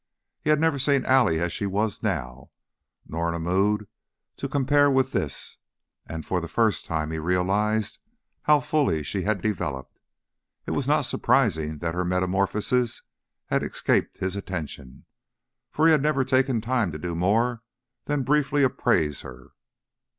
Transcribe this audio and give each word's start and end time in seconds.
He 0.43 0.49
had 0.49 0.59
never 0.59 0.79
seen 0.79 1.05
Allie 1.05 1.39
as 1.39 1.53
she 1.53 1.67
was 1.67 2.01
now, 2.01 2.49
nor 3.05 3.29
in 3.29 3.35
a 3.35 3.39
mood 3.39 3.87
to 4.37 4.49
compare 4.49 4.89
with 4.89 5.11
this, 5.11 5.59
and 6.07 6.25
for 6.25 6.41
the 6.41 6.47
first 6.47 6.87
time 6.87 7.11
he 7.11 7.19
realized 7.19 7.99
how 8.41 8.61
fully 8.61 9.03
she 9.03 9.21
had 9.21 9.43
developed. 9.43 10.01
It 10.65 10.71
was 10.71 10.87
not 10.87 11.01
surprising 11.05 11.77
that 11.85 11.93
her 11.93 12.03
metamorphosis 12.03 13.03
had 13.45 13.61
escaped 13.61 14.17
his 14.17 14.35
attention, 14.35 15.05
for 15.69 15.85
he 15.85 15.91
had 15.91 16.01
never 16.01 16.25
taken 16.25 16.61
time 16.61 16.91
to 16.93 16.97
do 16.97 17.13
more 17.13 17.61
than 18.05 18.23
briefly 18.23 18.63
appraise 18.63 19.21
her. 19.21 19.51